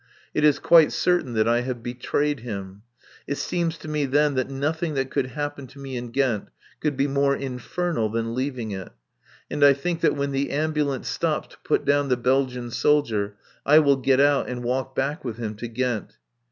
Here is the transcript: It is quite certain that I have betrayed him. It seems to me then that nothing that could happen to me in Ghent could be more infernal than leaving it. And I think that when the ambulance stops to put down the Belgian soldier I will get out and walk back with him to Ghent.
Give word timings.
It 0.33 0.43
is 0.43 0.57
quite 0.57 0.91
certain 0.91 1.33
that 1.33 1.47
I 1.47 1.61
have 1.61 1.83
betrayed 1.83 2.39
him. 2.39 2.81
It 3.27 3.37
seems 3.37 3.77
to 3.77 3.87
me 3.87 4.07
then 4.07 4.33
that 4.33 4.49
nothing 4.49 4.95
that 4.95 5.11
could 5.11 5.27
happen 5.27 5.67
to 5.67 5.79
me 5.79 5.95
in 5.95 6.09
Ghent 6.09 6.47
could 6.79 6.97
be 6.97 7.07
more 7.07 7.35
infernal 7.35 8.09
than 8.09 8.33
leaving 8.33 8.71
it. 8.71 8.91
And 9.51 9.63
I 9.63 9.73
think 9.73 10.01
that 10.01 10.15
when 10.15 10.31
the 10.31 10.49
ambulance 10.49 11.07
stops 11.07 11.49
to 11.49 11.57
put 11.63 11.85
down 11.85 12.09
the 12.09 12.17
Belgian 12.17 12.71
soldier 12.71 13.35
I 13.63 13.77
will 13.77 13.97
get 13.97 14.19
out 14.19 14.49
and 14.49 14.63
walk 14.63 14.95
back 14.95 15.23
with 15.23 15.37
him 15.37 15.53
to 15.57 15.67
Ghent. 15.67 16.17